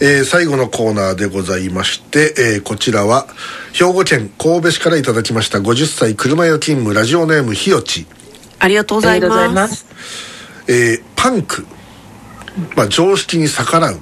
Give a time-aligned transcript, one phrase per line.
[0.00, 3.26] えー、最後のコーナーでございまして、えー、こちらは
[3.74, 8.06] 兵庫県神戸市からいただきました50歳車屋勤務ラジオネームひよち、
[8.58, 9.84] ありがとうございます。
[10.66, 11.66] えー、パンク、
[12.74, 13.98] まあ、常識に逆らう。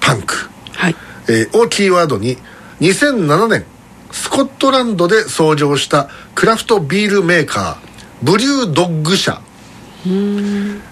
[0.00, 0.96] パンク、はい。
[1.28, 2.38] えーをキーワードに
[2.80, 3.64] 2007年
[4.10, 7.86] スコットランドで創業したクラフトビールメーカー
[8.24, 9.40] ブリュードッグ社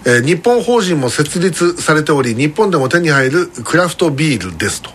[0.05, 4.89] えー日本法人も設立されており日本でも手に入るクラフトビールですと。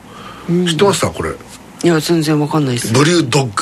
[0.48, 1.08] 知ってました？
[1.08, 1.30] これ。
[1.82, 2.92] いや全然わかんないです。
[2.92, 3.52] ブリュードッグ。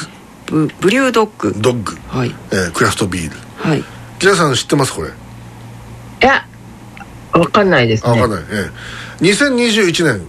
[0.47, 1.55] ブブリュードッグ。
[1.59, 2.35] ドッグ、はい。
[2.51, 3.37] えークラフトビール。
[3.57, 3.85] はい。
[4.19, 4.93] 木田さん知ってます？
[4.95, 5.09] これ。
[5.09, 5.13] い
[6.21, 6.45] や
[7.33, 8.11] わかんないですね。
[8.11, 8.71] あ分かんない、え
[9.21, 10.27] え2021年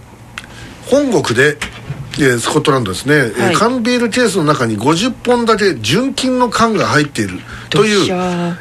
[0.86, 1.69] 本国で、えー
[2.12, 3.54] スコットランドですね、えーはい。
[3.54, 7.38] 缶ビールケースの中に50本だけ純金の缶が入っている
[7.70, 8.04] という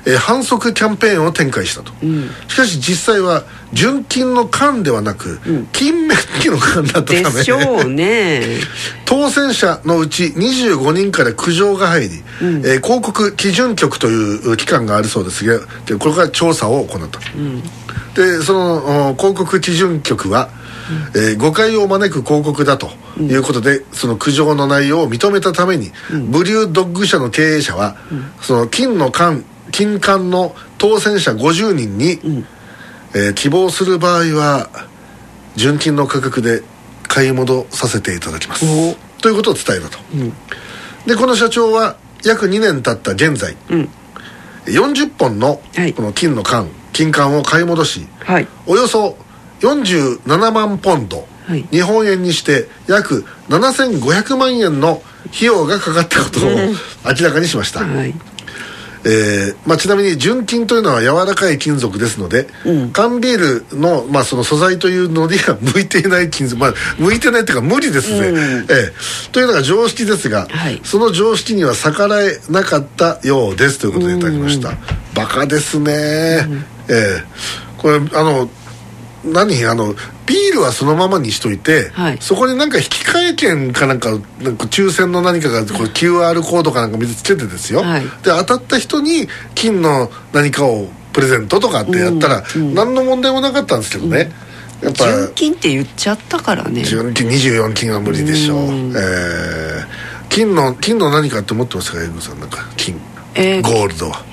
[0.06, 2.30] えー反則キャンペーンを展開したと、ん。
[2.48, 3.44] しかし実際は
[3.74, 5.40] 純金の缶ではなく、
[5.72, 7.44] 金メッキの缶だったでため。
[7.44, 8.60] しょうね。
[9.06, 17.20] 当選者のうち25人から苦情が入り、えー広告基準局という機関があるそうですがでこれから調査を行った、
[18.22, 20.50] でそのお広告基準局は、
[21.16, 25.92] えー誤解を招く広告だということで、その苦情の内容を認めたために、
[26.30, 27.96] ブリュードッグ社の経営者は、
[28.42, 32.20] その金の缶金缶の当選者50人に、
[33.14, 34.70] えー希望する場合は
[35.56, 36.62] 純金の価格で
[37.08, 38.66] 買い戻させていただきます。
[38.66, 38.96] お。
[39.22, 39.98] ということを伝えたと、
[41.06, 43.90] でこの社長は約2年経った現在、ん。
[44.66, 45.94] 40本のはい。
[45.94, 48.48] この金の缶金缶を買い戻しはい。
[48.68, 49.18] およそ
[49.62, 51.68] 47万ポンド、はい。
[51.72, 58.14] 日本円にして約7500万円の費用がかかったことを明らかにしました、はい。
[59.06, 62.48] えーまあ、ちなみに純金というのは柔らかい金属ですので、
[62.92, 70.82] 缶ビールの,、まあその素材というのには向いていない金属、まあ、向いてないっていうか無理ですね、ええというのが常識ですが、はい。
[70.84, 74.74] その常識には逆らえなかったようですということでいただきました、
[75.16, 76.46] バカですね、
[76.90, 77.24] ええ
[77.78, 78.50] これあの
[79.24, 79.66] 何？
[79.66, 79.94] あの
[80.26, 82.18] ビールはそのままにしといて、はい。
[82.20, 84.16] そこになんか引換券かなんかな
[84.52, 88.04] んか抽選の何かがこれ QR コードかなんか見つけてですよ、はい。
[88.04, 92.44] で当たった人に金の何かをプレゼントとかってやったら、
[92.74, 94.32] 何の問題もなかったんですけどね、
[94.82, 96.84] やっぱ純金って言っちゃったからね。
[96.84, 98.92] 純金24金は無理でしょう、うん。
[98.92, 102.40] えー金の金の何かって思ってますかエグさん。
[102.40, 103.02] なんか金、
[103.36, 104.24] えーゴールドは。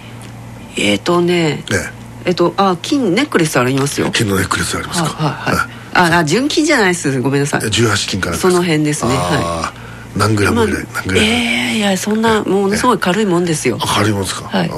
[0.76, 1.90] えっ、とねね
[2.26, 4.10] えっとあ金ネックレスありますよ。
[4.10, 5.54] 金のネックレスありますはいか、はい。
[5.56, 5.66] はい。
[6.14, 7.20] ああ純金じゃないです。
[7.20, 7.60] ごめんなさい。
[7.60, 9.12] 18金からその辺ですね。
[9.16, 13.78] あー何グラムぐらい、何グラム、えー、いやそんなものすごい軽いもんですよ。
[13.80, 14.70] あ軽いもんですか、はい。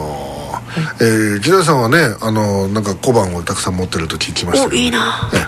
[1.00, 4.80] えー木田さんはねあのなんか小判をたくさん持ってると聞きましたけど。
[4.80, 5.30] おいいな。
[5.32, 5.47] え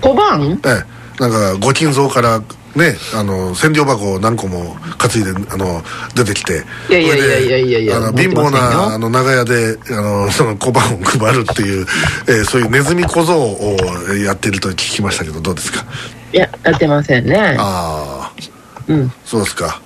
[0.00, 0.60] 小判？
[0.64, 2.40] えええなんかご金蔵から
[2.74, 5.82] ねあの千両箱を何個も担いであの
[6.14, 11.86] 出てきていやいやいやいやいやいや貧乏なあの長屋であのその小判を配るっていう、
[12.26, 13.76] えーそういうネズミ小僧を
[14.24, 15.84] やってると聞きましたけどどうですか？
[16.32, 17.56] いややってませんね。
[17.58, 18.32] ああ。
[18.88, 19.12] うん。
[19.26, 19.82] そうですか。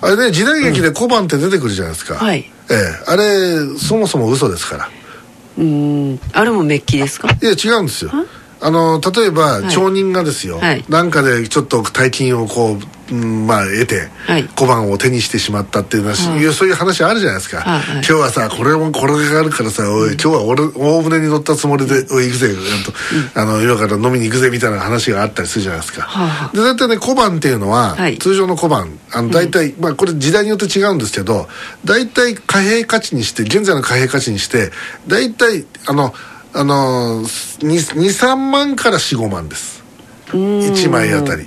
[0.00, 2.48] あれね時代劇で小判って出てくるじゃないですか、はい。
[2.70, 2.76] ええ。
[3.08, 4.88] あれそもそも嘘ですから。
[5.58, 5.64] うー
[6.14, 6.20] ん。
[6.34, 7.28] あれもメッキですか？
[7.30, 8.12] いや違うんですよ
[8.60, 9.68] あの例えば、い。
[9.68, 10.84] 町人がですよ、はい。
[10.88, 12.78] なんかでちょっと大金をこう、
[13.10, 14.44] うんまあ得て、はい。
[14.44, 16.32] 小判を手にしてしまったっていうのは、そ
[16.66, 17.62] ういう話あるじゃないですか、
[17.94, 22.54] 今日はさこれもこれがあるからさ、おい今日は俺大船に乗ったつもりでおい行くぜ
[23.32, 28.18] と、あの今から飲みに行くぜみたいな話があったりするじゃないですか、はあで大体ね小判っていうのは、はい。
[28.18, 31.48] 通常の小判あの大体、まあこれ時代によって違うんですけど
[31.84, 34.70] 大体貨幣価値にして現在の貨幣価値にして
[35.06, 36.12] 大体あの
[36.58, 39.84] あの23万から45万です。
[40.30, 41.46] 1枚あたり、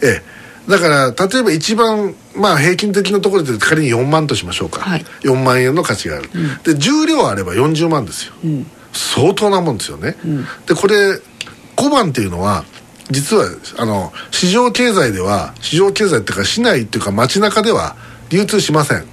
[0.00, 0.22] ええ。
[0.70, 5.04] だから例えば一番まあ平均的なところで仮に4万としましょうか、はい。
[5.22, 6.30] 4万円の価値がある、
[6.62, 8.34] で重量あれば40万ですよ、
[8.92, 10.16] 相当なもんですよね、
[10.66, 11.20] でこれ
[11.74, 12.64] 小判っていうのは
[13.10, 13.46] 実は
[13.78, 17.96] あの市場経済では市場経済っていうか市内っていうか街中では
[18.28, 19.04] 流通しません。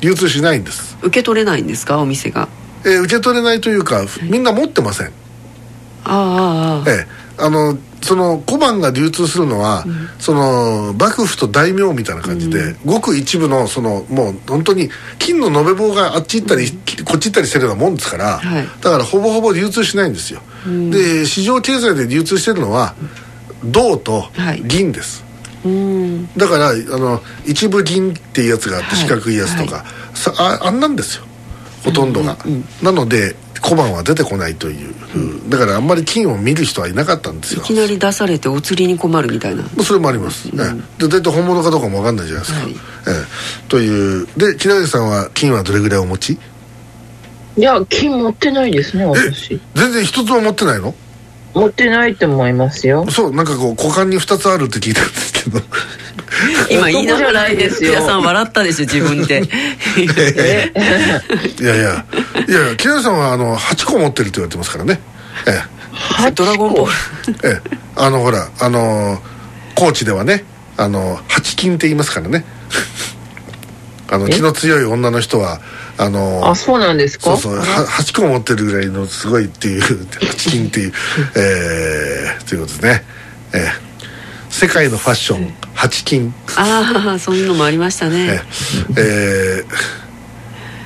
[0.00, 1.98] 流通しないんです、受け取れないんですか？
[2.00, 2.48] お店が
[2.84, 5.06] えー受け取れないというかみんな持ってません。
[5.06, 5.10] あ
[6.04, 7.06] あああええ、
[7.38, 9.84] あのその小判が流通するのは、
[10.18, 14.88] その幕府と大名みたいな感じで、ごく一部のそのもう本当に
[15.18, 16.70] 金の延べ棒があっち行ったり、
[17.04, 18.68] こっち行ったりしてるようなもんですから、はい。
[18.80, 20.40] だからほぼほぼ流通しないんですよ、
[20.90, 22.94] で市場経済で流通してるのは
[23.64, 24.62] 銅とはい。
[24.64, 25.24] 銀です、
[25.64, 26.28] うーん。
[26.36, 28.98] だからあの一部銀っていうやつがあってはい。
[29.00, 29.84] 四角いやつとか、
[30.14, 31.24] さああんなんですよ
[31.84, 32.36] ほとんどが、
[32.82, 34.94] なので小判は出てこないという、
[35.48, 37.62] だからあんまり金を見る人はいなかったんですよ。
[37.62, 39.62] いきなり出されてお釣りに困るみたいな。
[39.62, 40.64] まあそれもあります、ね
[40.98, 42.72] で大体本物かどうかも分かんないじゃないですか、はい。
[42.72, 42.78] ええ。
[43.68, 44.28] という。
[44.36, 46.38] で木梨さんは金はどれぐらいお持ち？
[47.56, 49.60] いや金持ってないですね私。
[49.74, 50.94] 全然一つも持ってないの？
[51.54, 53.10] 持ってないと思いますよ。
[53.10, 55.58] そうなんかこう股間に2つあるって聞いたんですけど
[56.70, 57.92] 今言いながら男じゃないですよ。
[57.92, 59.42] 皆さん笑ったでしょ自分で。
[59.96, 60.72] え
[61.62, 61.74] いや。
[61.74, 62.04] いやいや。
[62.48, 65.00] いや木梨さんはあの8個持ってると言われてますからね。
[65.46, 66.90] えドラゴンボー
[67.32, 67.70] ルええ。
[67.72, 69.20] えあのほらあの
[69.74, 70.44] 高知ではね
[70.76, 72.44] あの八金って言いますからね。
[74.10, 74.32] あのえ？
[74.32, 75.60] 気の強い女の人は
[75.98, 77.36] あのあそうなんですか？
[77.36, 79.82] そうそうは8個持ってるぐらいのすごいっていう
[80.20, 80.92] 八金っていう
[81.34, 83.04] えー、ということですね。
[83.52, 83.87] えー
[84.50, 86.34] 世界のファッション八金。
[86.56, 88.42] ああそういうのもありましたえね
[88.96, 90.08] えー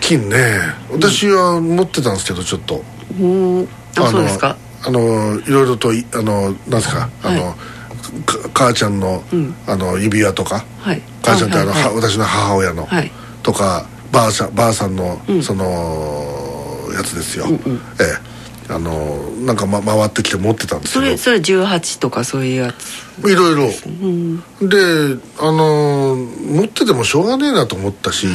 [0.00, 0.58] 金ね。
[0.90, 2.82] 私は持ってたんですけどちょっと。
[3.20, 3.68] うん。
[3.96, 4.56] あそうですか。
[4.84, 7.54] あのいろいろといあのなんですかあの、
[8.52, 9.54] 母ちゃんの,、うん。
[9.66, 10.64] あの指輪とか。
[10.80, 11.00] はい。
[11.22, 13.10] 母ちゃんってあの、私の母親の、はい。
[13.42, 15.42] とかばあさんばあさんの、うん。
[15.42, 15.64] その
[16.94, 18.31] やつですよ、ええ
[18.74, 21.04] あのなんか、ま、回ってきて持ってたんですけど。
[21.04, 23.28] それそれ18とかそういうやつ。
[23.28, 23.70] いろいろ。
[23.86, 24.36] うん。
[24.60, 28.26] であの持っててもしょうがねえなと思ったし、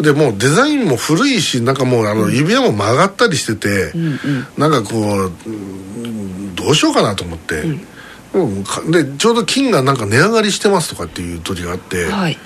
[0.00, 4.46] でもうデザインも古いしなんかもうあの指輪も曲がったりしてて、うんうん。
[4.58, 12.36] なんかこううんどうしようかなと思って、うんかでちょうど金がなんか値上がりしてますとかっていう時があって、はい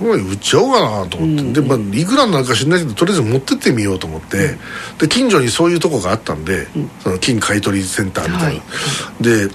[0.00, 4.56] 売っちゃおうかなと思って、で、まあ、いくらになるか知らないけどとりあえず持ってってみようと思って、
[4.98, 6.66] で近所にそういうとこがあったんで、
[7.00, 8.66] その金買い取りセンターみたいな、は
[9.20, 9.22] い。
[9.22, 9.48] で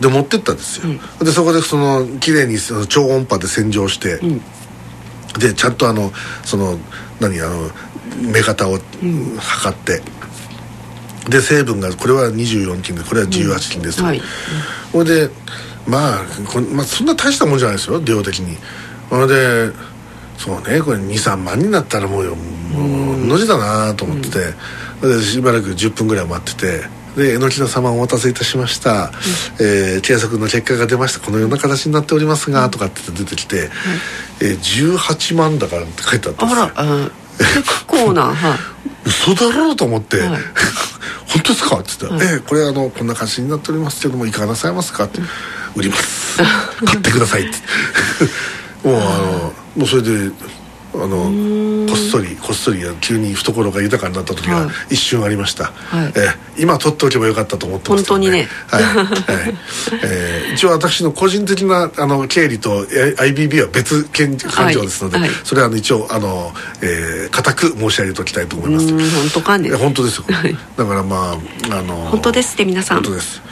[0.00, 4.40] で持ってったんですよ、でそこでその綺麗にその超音波で洗浄して、ん。
[5.38, 6.12] でちゃんとあの
[6.44, 6.78] その
[7.20, 7.70] 何あの
[8.20, 8.78] 目方を
[9.38, 10.02] 測って、
[11.28, 14.20] で成分がこれは24金でこれは18金ですと、はい。
[14.92, 15.30] ほいで
[15.86, 18.56] まあこれまあそんな大したもんじゃないですよ量的に
[19.10, 19.70] ほいで
[20.38, 24.38] そうねこれ23万になったらもうよもうの字だなと思ってて、
[25.00, 26.96] ほいでしばらく10分ぐらい待ってて。
[27.16, 29.10] で「榎木田様お待たせいたしました、
[29.58, 31.20] えー計測の結果が出ました。
[31.20, 33.70] このような形になっておりますが」とかって出てきて、
[34.40, 36.66] えー18万だからって書いてあったんあですよ。
[36.66, 38.58] らあ結構なはい。
[39.08, 40.28] 嘘だろうと思って「はい。
[41.26, 44.02] 本当ですか?」って言ったら「ええこれあのこんな感じになっております。
[44.02, 45.20] けどもいかがなさいますか?」って
[45.74, 46.36] 「売ります。
[46.84, 47.56] 買ってください」って
[48.84, 50.30] もうあのもうそれで
[50.94, 54.94] あのこっそりこっそり急に懐が豊かになった時がはい。
[54.94, 56.12] 一瞬ありました、はい。
[56.16, 58.48] ええ今取っておけばよかったと思ってますけど本当にね。
[58.68, 59.06] はい、はい。
[60.04, 65.28] えー一応私の個人的なあの経理とえ IBB は別件感情ですので、はい。
[65.28, 65.38] はい。
[65.44, 68.86] それはあの一応あの、えー固く申し上げておきたいと思います。
[68.86, 69.70] うん本当かね。
[69.74, 70.24] 本当ですよ、
[70.76, 71.32] だからま
[71.70, 73.02] ああの本当ですって皆さん。
[73.02, 73.42] 本当です。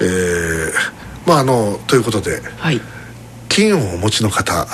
[0.00, 2.80] えーまああのということではい
[3.56, 4.66] 金をお持ちの方。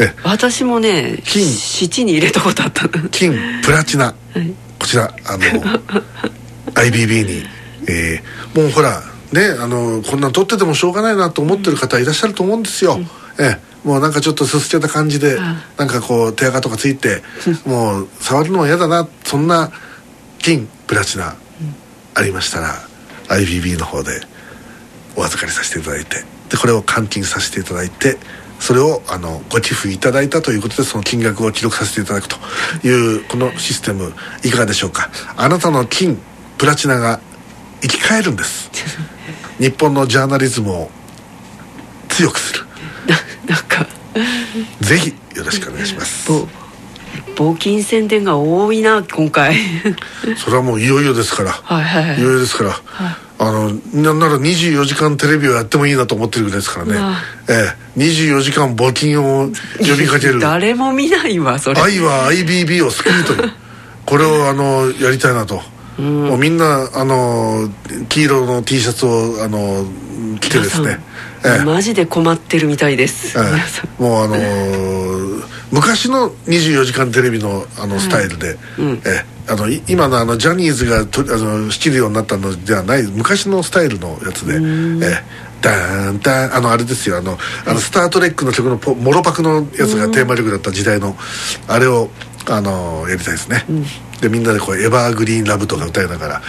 [0.00, 1.46] え 私もね金。
[1.46, 4.40] 七に入れたことあったな金プラチナ、い。
[4.76, 5.44] こちらあの
[6.74, 7.46] IBB に、
[7.86, 12.98] えーもうほらねあのこんなん取っててもしょうがないなと思ってる方いらっしゃると思うんですよ、
[13.38, 17.22] ええもうなんかちょっとすすけた感じで、あなんかこう手垢とかついて
[17.64, 19.08] もう触るのは嫌だな。
[19.24, 19.70] そんな
[20.38, 21.36] 金プラチナ
[22.14, 22.82] ありましたら
[23.28, 24.20] IBB の方で
[25.16, 28.18] お預かりさせていただいてでこれを換金させていただいて
[28.58, 32.36] それをあのご寄付いただいたということでその金額を記録させていただくと
[32.86, 34.12] いうこのシステム
[34.44, 35.10] いかがでしょうか？
[35.36, 36.18] あなたの金
[36.58, 37.20] プラチナが
[37.80, 38.70] 生き返るんです。
[39.58, 40.90] 日本のジャーナリズムを
[42.08, 42.60] 強くする。
[43.48, 43.86] なんか。
[44.80, 46.28] ぜひよろしくお願いします。
[46.28, 46.46] ぼ
[47.36, 49.56] 募金宣伝が多いな今回。
[50.36, 51.52] それはもういよいよですから。
[51.52, 52.18] はいはいはい。
[52.18, 52.80] いよいよですから、
[53.42, 57.16] あのなんなら24時間テレビをやってもいいなと思ってるぐらいですからね。
[57.48, 60.40] ええ、24時間募金を呼びかける。
[60.40, 61.80] 誰も見ないわそれ。
[61.80, 63.50] 愛は IBB を救うという。
[64.04, 65.62] これをあのやりたいなと、
[65.98, 67.70] もうみんなあの
[68.10, 69.86] 黄色の T シャツをあの
[70.38, 71.00] 着てですね、
[71.42, 71.64] ええ。
[71.64, 74.02] マジで困ってるみたいです、ええ。
[74.02, 75.20] もうあのー
[75.72, 79.02] 昔の24時間テレビのあのスタイルで、うん。
[79.06, 85.50] ええあのい今のあのジャニーズがとあの仕切るようになったのではない昔のスタイルのやつで、ええ。
[85.60, 86.56] ダーンダーン。
[86.56, 91.16] あのあれですよあのあの「スター・トレック」の曲のポモロパクのやつがテーマ曲だった時代の
[91.68, 92.10] あれを
[92.46, 93.64] あのやりたいですね、
[94.20, 96.42] でみんなでこう「エバーグリーン・ラブ」とか歌いながら、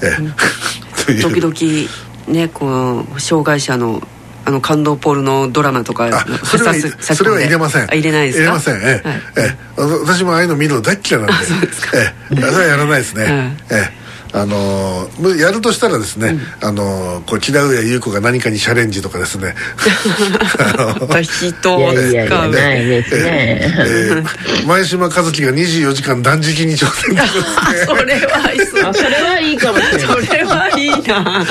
[0.00, 0.16] え
[1.12, 1.20] う。
[1.20, 1.88] 時々
[2.28, 4.00] ねこう障害者の
[4.46, 7.82] あの感動ポールのドラマとかあそれはそれは入れません。
[7.84, 8.44] あ入れないですか？
[8.44, 8.74] 入れません。
[8.76, 9.22] ええ、はい。
[9.36, 9.56] ええ。
[10.04, 11.46] 私もああいうの見るの大っ嫌いなんで。
[11.46, 11.96] そうですか。
[11.98, 12.36] ええ。
[12.36, 13.24] それはやらないですね、
[13.70, 13.76] うん。
[13.76, 14.04] ええ。
[14.36, 19.54] あのーやるとしたらですね、あのーこう木田上優子が何かにチャレンジとかですね。
[21.22, 23.60] 人をいやいやいや使うないですね。
[23.78, 30.00] えー前島和樹が24時間断食に挑戦とかですね それはいいあそれはいいかもしれない。
[30.26, 31.44] それはいいな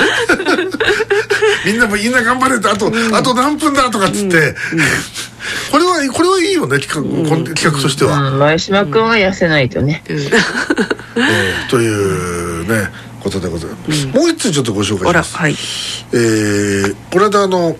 [1.64, 4.54] みんなもみんな頑張れってあと、あと何分だとかっつって、
[5.70, 12.88] これはこれはいいよね企画,こん、企画としては、うん前島君は痩せないとね、えーというね
[13.20, 15.34] ことでございます、もう一つちょっとご紹介ほします。
[15.34, 15.52] らはい。
[15.52, 17.76] えーこの間あの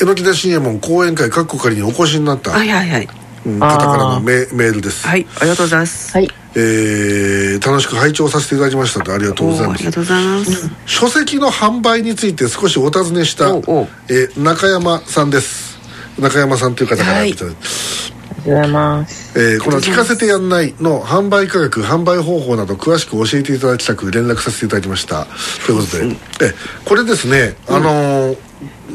[0.00, 3.08] 榎木田信右衛門講演会各国にお越しになった、はいはいはい。
[3.46, 6.12] うん方からのメメールです、はいありがとうございます。
[6.12, 6.28] はい
[6.60, 9.12] えー楽しく拝聴させていただきましたと。
[9.14, 9.78] ありがとうございます。
[9.78, 10.70] ありがとうございます。
[10.86, 15.78] 書籍の販売について少しお尋ねしたえー中山さんです。
[16.18, 17.30] 中山さんという方からはい。
[17.30, 19.38] いただいて、ありがとうございます。
[19.38, 25.26] えーこの「聞かせてやんない」の販売価格販売方法など詳しく教えていただきたく連絡させていただきました。
[25.66, 28.36] ということで、えこれですね、あのー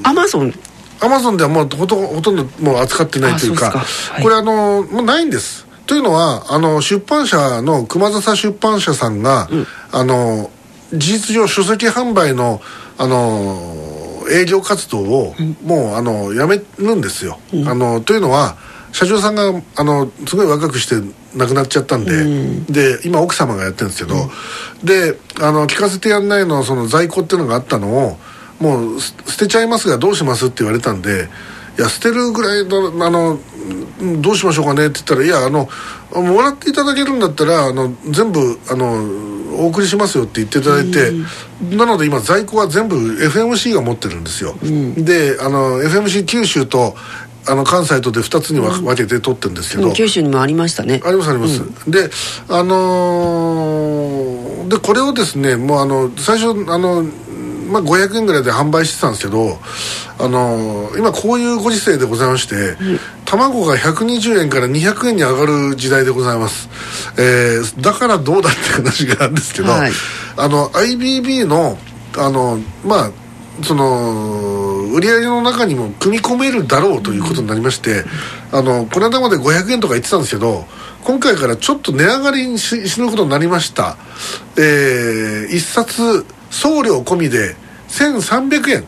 [0.04, 0.54] アマゾン
[1.00, 4.24] アマゾンではもうほとほとんどもう扱ってないというかはい。
[4.24, 9.50] これあのもうないんですというのはあの出版社の熊笹出版社さんが、
[9.92, 10.50] あの
[10.92, 12.62] 事実上書籍販売の
[12.98, 18.56] あの営業活動を、もうあのやめるんですよ、あのというのは
[18.92, 20.96] 社長さんがあのすごい若くして
[21.36, 22.24] 亡くなっちゃったんで、
[22.72, 24.30] で今奥様がやってるんですけど、
[24.84, 28.18] であの聞かせてやんないのその在庫っていうのがあったのを
[28.60, 31.28] もうす捨てちゃいますがどうしますって言われたんで
[31.78, 33.40] いや捨てるぐらいのあの
[34.00, 34.88] うんどうしましょうかね？
[34.88, 35.70] って言ったらいやあの
[36.22, 41.12] もらっていただけるんだったらあの全部あのお送りしますよって言っていただいて
[41.76, 44.56] なので今在庫は全部 FMC が持ってるんですよ、
[44.98, 46.96] であの FMC 九州と
[47.46, 51.02] あの関西とで2つに分分けて取ってるんですけど、うん九州にもありましたね。
[51.06, 52.10] ありますあります、で
[52.50, 57.04] あのーでこれをですねもうあの最初あの
[57.74, 59.58] まあ、500円ぐらいで販売してたんですけど、
[60.20, 62.78] あのー今こういうご時世でございまして、
[63.26, 66.70] 卵が120円から200円に上がる時代でございます、
[67.18, 69.92] えーだからどうだって話があるんですけど、はい。
[70.38, 71.78] あの IBB の
[72.16, 73.12] あのまあ
[73.64, 78.04] その売り上げの中にも組み込めるだろうということになりまして、
[78.52, 80.66] あのこの間まで500円とか言ってたんですけど
[81.04, 83.98] 今回からちょっと値上がりにししぬことになりました。
[84.58, 87.56] えー、一冊送料込みで
[87.94, 88.84] 1300円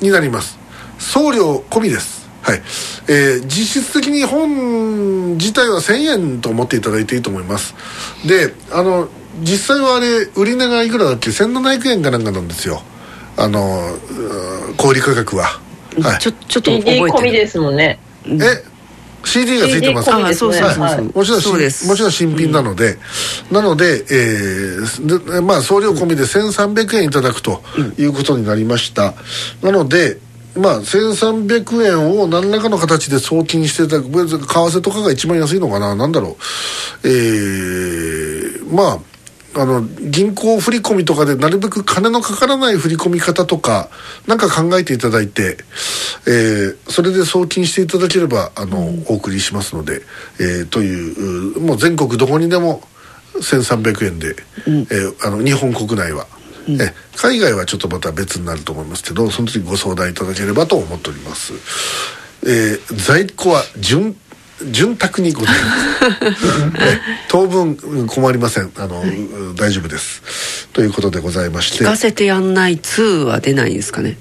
[0.00, 0.58] になります。
[0.98, 2.28] 送料込みです。
[2.42, 2.62] はい、
[3.08, 5.94] えー実質的に本自体は1000
[6.34, 7.74] 円と思っていただいていいと思います。
[8.26, 9.08] であの
[9.40, 12.82] 実際はあれ売り値がいくらだっけ？1700円かなんかなんですよ。
[13.36, 13.96] あの
[14.76, 15.60] 小売価格は。
[16.02, 16.18] はい。
[16.18, 17.06] ちょちょっと覚えてる。
[17.08, 17.98] 込みですもんね。
[18.26, 18.69] え
[19.24, 20.06] CD がついてます。
[20.06, 20.24] ですね。
[20.24, 21.04] あそうそうそう。
[21.04, 21.88] もちろんしそうです。
[21.88, 22.98] もちろん新品なので、
[23.50, 27.62] なので,、えーでまあ送料込みで1300円いただくと
[27.98, 29.14] いうことになりました、
[29.62, 30.18] なので
[30.56, 34.08] まあ1300円を何らかの形で送金していただく。
[34.08, 35.94] 別に為替とかが一番安いのかな。
[35.94, 36.36] なんだろ
[37.04, 37.08] う。
[37.08, 39.09] えー、まあ
[39.54, 43.88] あの銀行振込とかでなるべく金のかからない振り込み方とか
[44.26, 45.58] なんか考えていただいて、
[46.26, 50.02] えーそれで送金していただければあの、お送りしますので、
[50.40, 52.82] えーといううもう全国どこにでも
[53.34, 56.26] 1300円で、えーあの日本国内は、
[56.68, 61.52] え海外はちょっとまた別になると思いますけどその時ご相談いただければと思っております、
[62.44, 64.16] えー在庫は順
[64.70, 65.86] 潤沢にございます。
[65.86, 65.89] え
[67.28, 68.70] 当分うん困りません。
[68.76, 70.68] あの、うん大丈夫です。
[70.72, 71.84] ということでございまして。
[71.84, 74.16] 聞かせてやんない2は出ないんですかね。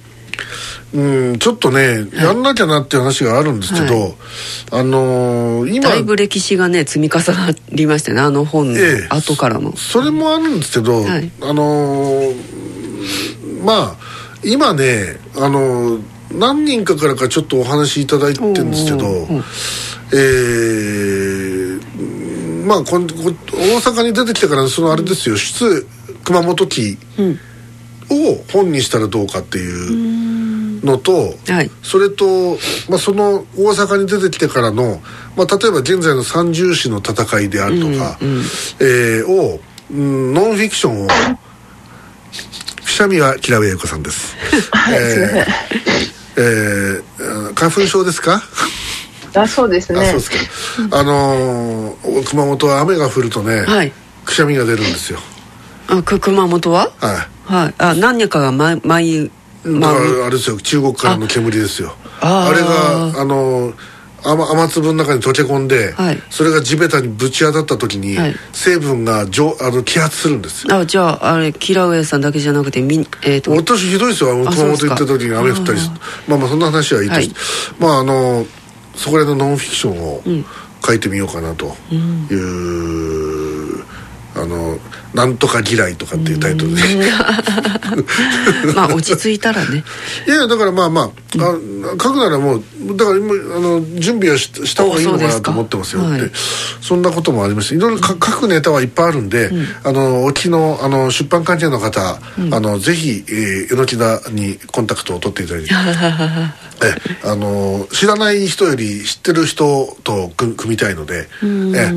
[0.93, 1.01] う
[1.34, 4.15] んちょっとね、やんなきゃなっていう話があるんですけど、
[4.72, 8.22] あのー今だいぶ歴史がね積み重なりましたね。
[8.22, 9.08] あの本のええ。
[9.10, 11.31] 後からも、それもあるんですけど、はい。
[11.41, 12.36] あのー
[13.63, 14.05] まあ
[14.43, 19.43] 今ねあのー何人かからかちょっとお話いただいてるんですけど、おうおうおう。
[20.13, 21.59] えー
[22.65, 23.15] まあこんこ
[23.51, 25.86] 大阪に出てきてからそのあれですよ、出
[26.24, 26.98] 熊本記
[28.09, 31.71] を本にしたらどうかっていうのと、はい。
[31.83, 32.57] それと、
[32.89, 35.01] まあ、その大阪に出てきてからの、
[35.36, 38.17] まあ、例えば現在の三重士の戦いであるとか、
[38.79, 39.59] えーを、
[39.91, 41.07] うんノンフィクションを
[42.86, 44.36] くしゃみはキラウエさんです。
[44.91, 48.41] えーえー花粉症ですか？
[49.33, 50.00] あそうですね。
[50.00, 50.29] あそうです
[50.89, 50.98] か。
[51.00, 53.91] あのー熊本は雨が降るとね、はい。
[54.25, 55.19] くしゃみが出るんですよ。
[55.88, 56.91] あく熊本は？
[57.00, 57.74] ははい。
[57.77, 59.31] あ何人かが毎毎
[59.63, 59.93] まあ
[60.29, 60.57] れですよ。
[60.57, 61.95] 中国からの煙ですよ。
[62.21, 63.74] ああれがあの
[64.21, 66.21] 雨雨粒の中に溶け込んで、はい。
[66.29, 68.36] それが地べたにぶち当たった時に、はい。
[68.51, 70.75] 成分が上あの揮発するんですよ。
[70.75, 73.51] あじゃああれキラウエさんだけじゃなくてみんえっ、と。
[73.51, 74.31] 私ひどいですよ。
[74.31, 75.89] あのあ熊本行った時に雨降ったりす
[76.27, 77.36] まあまあそんな話はいいとして、
[77.79, 78.45] まああの
[79.00, 80.22] そこら辺のノンフィクションを
[80.86, 81.68] 書いてみようかなと
[82.29, 83.28] いう、
[84.36, 84.79] あの
[85.13, 86.81] 「なんとか嫌い」とかっていうタイトルで、
[88.75, 89.83] まあ落ち着いたらね。
[90.27, 91.12] いやだからまあまあ,、あ
[92.01, 92.63] 書くならもう
[92.95, 96.81] だから今あの準備はしした方がいいのかなと思ってますよあそうでですか。
[96.81, 99.51] そんなこともありましていろいろか書くネタはいっぱいあるんで、
[99.83, 102.19] あの沖のあの出版関係の方、
[102.51, 105.69] あのぜひ、えー、榎田にコンタクトを取っていただいて。
[106.81, 106.95] え
[107.25, 111.91] あの知らない人より知ってる人と組組みたいので、ええ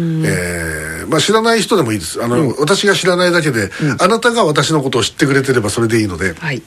[0.70, 0.71] ー
[1.06, 2.22] まあ、知らない人でもいいです。
[2.22, 6.62] あの、私が知らないだけで、あなたが私のことを知ってくれてればそれでいいので、はい。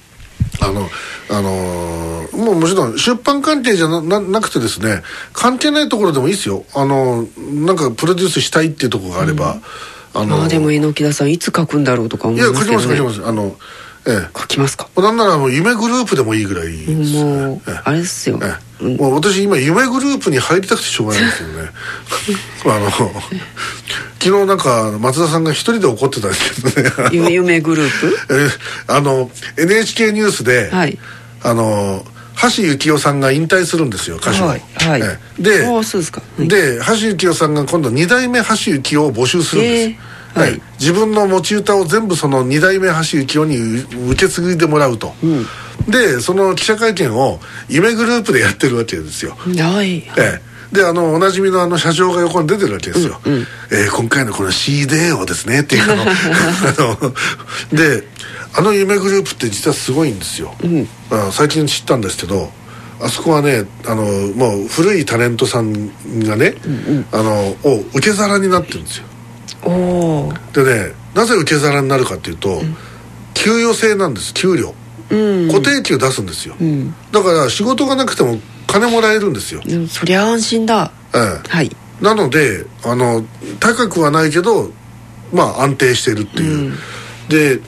[0.62, 0.90] あの、
[1.30, 5.02] あのーもうもちろん出版関係じゃなななくてですね
[5.34, 6.66] 関係ないところでもいいですよ。
[6.76, 9.58] あのなんかプロデュースしたいっていうところがあれば、
[10.14, 13.30] あのまあでも榎田さんいつ書くんだろうとか思いやいますけど、書きます書ね、きます。
[13.30, 13.56] あの
[14.08, 14.88] ええ書きますか？
[14.98, 17.82] なんならもう夢グループでもいいぐらいです、もうええ。
[17.84, 18.98] あれですよ、ええ。
[18.98, 21.70] もう私今夢グループに入りたくてしょうがないんですよね。
[22.66, 22.92] あの
[24.20, 27.10] 昨日なんか松田さんが一人で怒ってたんですけどね。
[27.12, 28.18] 夢夢グループ？
[28.30, 28.50] え
[28.88, 30.98] あの NHK ニュースで、はい。
[31.44, 32.06] あの
[32.42, 35.02] 橋幸夫さんが引退するんですよ歌手の、はいはい。
[35.02, 35.42] ええ。
[35.42, 36.48] でではい。
[36.48, 40.62] で橋幸夫さんが今度2代目橋幸夫を募集するんです、ええはい。
[40.80, 45.14] 自分の持ち歌を全部その2代目橋幸夫に受け継いでもらうと、
[45.88, 47.40] でその記者会見を
[47.70, 50.00] 夢グループでやってるわけですよ、はい。
[50.18, 50.56] ええ。
[50.72, 53.20] であのおなじみのあの社長が横に出てるわけですよ、
[53.72, 56.06] えー今回のこの CD をですねっていうあの あ
[57.72, 58.04] ので
[58.54, 60.54] あの夢グループって実はすごいんですよ、
[61.12, 62.52] あ最近知ったんですけど
[63.00, 65.92] あそこはねあのもう古いタレントさん
[66.24, 66.56] がね、
[67.12, 69.06] あのを受け皿になってるんですよ
[70.54, 72.62] でねなぜ受け皿になるかっていうと、
[73.34, 74.74] 給与制なんです給料、
[75.10, 75.48] うん。
[75.48, 76.94] 固定給出すんですよ、ん。
[77.12, 80.92] だから仕事がなくても金もらえるんですよ、そりゃ安心だ。
[81.14, 81.50] ええ。
[81.50, 81.76] はい。
[82.02, 83.26] なのであの
[83.60, 84.72] 高くはないけど
[85.32, 86.74] まあ安定してるっていう、
[87.30, 87.60] で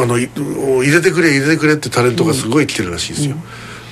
[0.00, 3.36] あのい入れてくれ入れてくれってタレントがすごい来てるらしいですよ、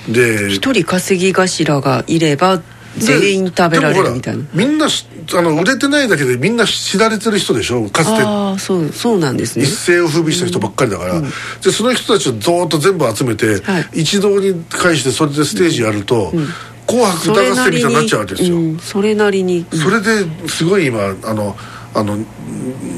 [0.09, 2.61] で一人稼ぎ頭がいれば
[2.97, 4.43] 全員食べられるみたいな。
[4.53, 7.89] みんなしあの売れてないだけでみんな知られてる人でしょ？
[7.89, 8.23] かつて。
[8.23, 9.65] ああそうそうなんですね。
[9.65, 14.01] 一世を風靡した人ばっかりだから、でその人たちをどーっと全部集めて、はい。
[14.01, 16.31] 一堂に会してそれでステージやると
[16.87, 19.79] 「紅白歌合戦」みたいになっちゃうわけですよ、うん、それなりに、うん。
[19.79, 21.55] それですごい今あの
[21.97, 22.15] あの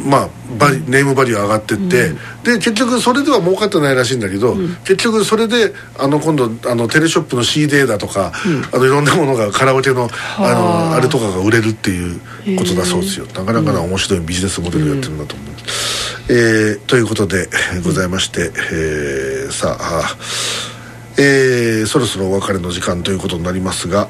[0.06, 2.10] まあバリネームバリュー上がってって、
[2.44, 8.34] で結局それでは儲かってないらしいんだけど、結局それであの今度あのテレショップの CD だとか、
[8.74, 10.90] あのいろんなものがカラオケのあはあ。
[10.92, 12.20] のあれとかが売れるっていう
[12.58, 13.26] ことだそうですよ。
[13.28, 15.48] なかなかな面白いビジネスモデルやってるんだと思う、
[16.30, 17.48] えーということで
[17.86, 20.18] ございまして、えーさあ
[21.18, 24.10] えーそろそろお別れの時間ということになりますが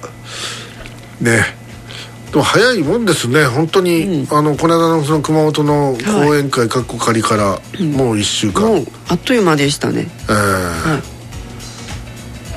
[1.21, 1.58] ね
[2.31, 3.45] でも早いもんですね。
[3.45, 10.07] 本当に、あのこの間のその熊本の講演会かっこ仮からもう1週間、もうあっという間でしたね。
[10.29, 11.01] えーは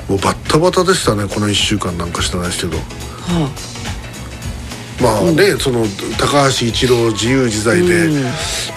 [0.07, 0.11] い。
[0.11, 2.77] もうバッタバタでしたねこの1週間なんかしてないですけど。
[2.77, 3.49] は
[5.01, 5.85] まあね、その
[6.19, 8.23] 高橋一郎自由自在で、うん。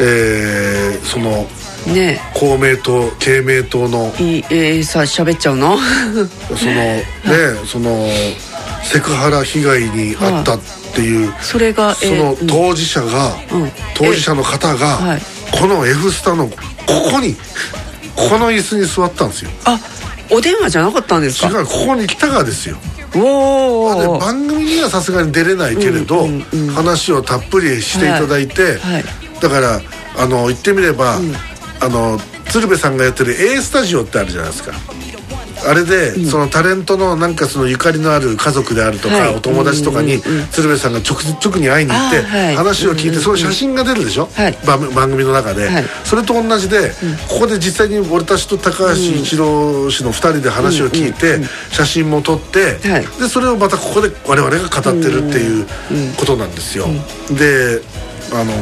[0.00, 1.46] えーその
[1.86, 2.20] あね。
[2.32, 5.76] 公明党慶明党のいいえー、さ喋っちゃうの？
[6.56, 7.04] そのね
[7.66, 8.08] その
[8.82, 10.58] セクハラ被害に遭った
[10.96, 13.70] っていう、それがその当事者が、うん。
[13.94, 15.20] 当事者の方が、はい。
[15.52, 16.54] この F スタのこ
[17.12, 17.34] こに
[18.16, 19.50] ここの椅子に座ったんですよ。
[19.66, 19.78] あ
[20.32, 21.48] お電話じゃなかったんですか？
[21.48, 22.78] 違うここに来たがですよ。
[23.14, 26.26] おでお番組にはさすがに出れないけれど、
[26.74, 28.78] 話をたっぷりしていただいて、
[29.40, 29.80] だから
[30.18, 31.18] あの言ってみれば、
[31.80, 34.72] あの鶴瓶さんがやってる A スタジオってあるじゃないですか
[35.68, 39.34] あれで、そのタレントのなんかそのゆかりのある家族であるとか、はい。
[39.34, 42.22] お友達とかに、鶴瓶さんが直直に会いに行って、
[42.54, 44.58] 話を聞いて、その写真が出るでしょ、はい。
[44.66, 45.84] 番番組の中で、はい。
[46.04, 46.92] それと同じで、
[47.28, 53.06] ここで実際に俺たちと高橋一郎氏の2人で話を聞いて、写真も撮って、はい。
[53.20, 55.66] でそれをまたここで我々が語ってるっていう
[56.16, 56.86] ことなんですよ、
[57.30, 57.80] で
[58.32, 58.52] あの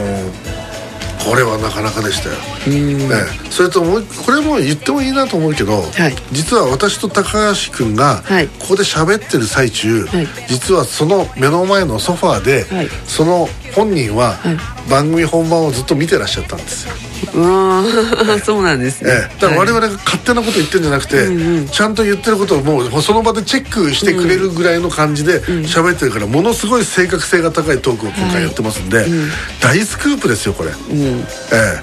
[1.18, 3.16] これはなかなかでしたよ、ね、
[3.50, 6.14] それともうこれも言ってもいいなと思うけど、はい。
[6.33, 8.48] 実は私と高橋君がはい。
[8.48, 10.27] ここで喋ってる最中、はい。
[10.48, 12.88] 実はその目の前のソファーで、はい。
[13.07, 14.57] その本人ははい。
[14.91, 16.93] 番組本番をずっと見てらっしゃったんですよ、
[17.35, 19.81] うーん そうなんですね、ええ、だから我はい。
[19.81, 21.69] 々が勝手なこと言ってるんじゃなくて、うんうん。
[21.69, 29.07] ちゃんと言ってることをもうその場でチェックしてくれるぐらいの感じで喋ってるからものすごい正確性が高いトークを今回やってますんで、
[29.61, 31.27] 大スクープですよこれ、うん。
[31.53, 31.83] え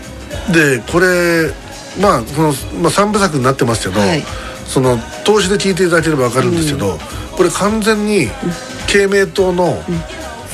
[0.50, 1.52] え、でこれ
[2.00, 4.24] まあこの、まあ、3部作になってますけど、はい。
[4.68, 7.00] その投資で聞いていただければ分かるんですけど、
[7.32, 8.30] これ完全に
[8.88, 9.84] 慶明党の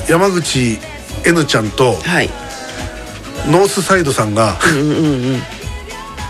[0.07, 0.79] 山口
[1.27, 2.29] N ちゃんとはい。
[3.47, 5.41] ノースサイドさんがうんうんうん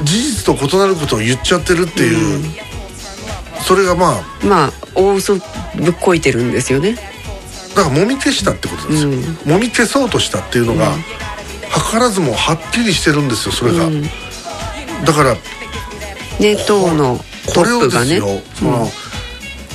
[0.03, 2.43] 事実と異なることを言っちゃってるっていう、
[3.65, 5.41] それがまあまあ大嘘ぶ
[5.89, 6.95] っこいてるんですよね。
[7.75, 9.09] だからもみ消したってことですよ、
[9.45, 10.91] もみ消そうとしたっていうのが、
[11.91, 13.89] 図らずもはっきりしてるんですよそれが、
[15.05, 15.35] だから
[16.39, 18.21] ね党のトこれップがね。
[18.21, 18.91] をですよ、その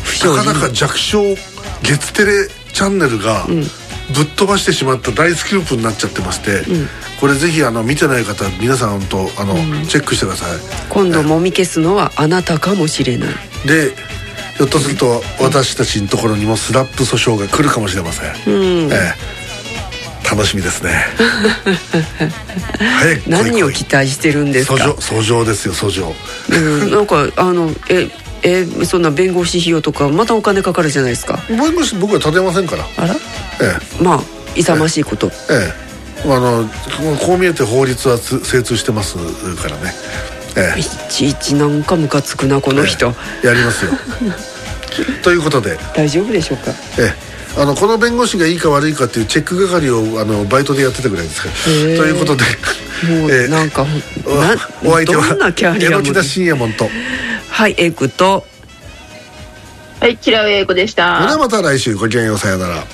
[0.04, 1.36] 不祥事たかだか弱小
[1.82, 3.46] 月テレチャンネルが
[4.14, 6.62] ぶっ飛ばしてしまった大スクープになっちゃってまして、
[7.20, 9.54] これぜひあの見てない方皆さんとあの、
[9.86, 10.58] チェックしてください。
[10.88, 13.28] 今度もみ消すのはあなたかもしれない。
[13.66, 13.94] で
[14.56, 18.92] ひょっとすると私たちのところにもスラップ訴訟が来るかもしれません、うん。
[18.92, 20.30] ええ。
[20.30, 21.04] 楽しみですね。
[22.78, 24.74] 早く何を期待してるんですか？
[24.74, 26.14] 訴状訴状ですよ訴状。
[26.50, 28.08] うん、なんかあのえ
[28.42, 31.38] えそんな弁護士費用とかまたお金かかるじゃないですか。
[31.48, 32.84] 弁護士僕は立てませんから。
[32.96, 33.14] あら？
[33.14, 33.18] え
[34.00, 34.02] え。
[34.02, 34.20] まあ
[34.56, 35.28] 勇ましいこと。
[35.28, 35.30] え
[35.78, 35.92] え。
[36.24, 36.68] あの
[37.24, 39.16] こう見えて法律はつ精通してます
[39.56, 39.92] からね。
[40.56, 43.92] えいちいちなんかムカつくなこの人、えやりますよ。
[45.22, 46.72] ということで、大丈夫でしょうか？
[46.98, 47.12] え
[47.58, 47.60] え。
[47.60, 51.54] あのこの弁護士がいいか悪いかっていうチェック係をあのバイトでやってたぐらいですから。
[51.64, 52.44] ということで。
[53.08, 53.48] もうええ。
[53.48, 53.84] なんか、
[54.24, 56.88] おなお相手はどんなキャリアも榎田信也門と
[57.52, 58.44] はいエクと
[60.00, 61.20] はい、キラウエイコでした。
[61.38, 62.84] また来週ごきげんようさようなら